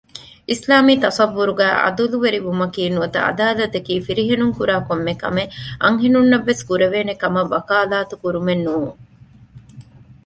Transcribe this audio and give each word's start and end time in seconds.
އިސްލާމީ 0.49 0.93
ތަޞައްވުރުގައި 1.03 1.75
ޢަދުލުވެރިވުމަކީ 1.83 2.81
ނުވަތަ 2.93 3.19
ޢަދާލަތަކީ 3.27 3.93
ފިރިހެނުންކުރާކޮންމެ 4.05 5.13
ކަމެއް 5.21 5.51
އަންހެނުންނަށްވެސް 5.83 6.63
ކުރެވޭނެ 6.67 7.13
ކަމަށް 7.21 7.51
ވަކާލާތު 7.53 8.13
ކުރުމެއްނޫން 8.21 8.91